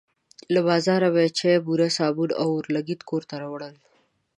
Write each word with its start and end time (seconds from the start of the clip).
له 0.53 0.59
بازاره 0.67 1.07
به 1.13 1.19
یې 1.25 1.29
چای، 1.39 1.57
بوره، 1.65 1.87
صابون 1.97 2.29
او 2.41 2.47
اورلګیت 2.55 3.01
کور 3.09 3.23
ته 3.29 3.35
وړل. 3.51 3.75